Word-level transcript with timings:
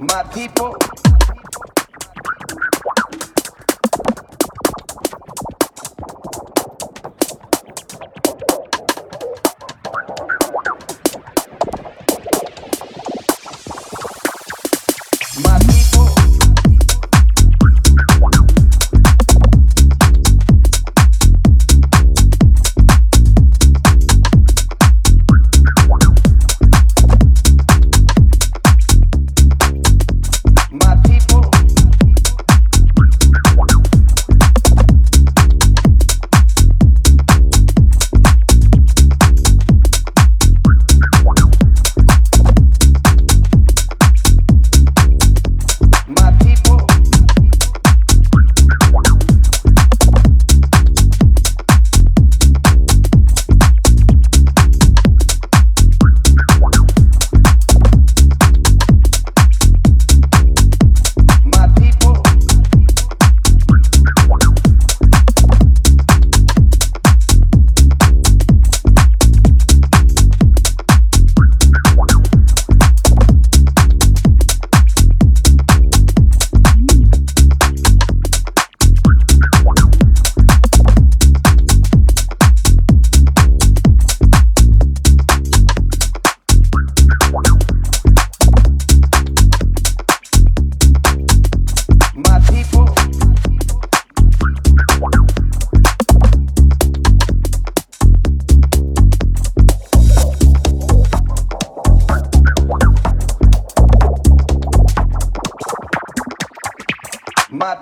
My 0.00 0.22
people. 0.32 0.99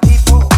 People. 0.02 0.57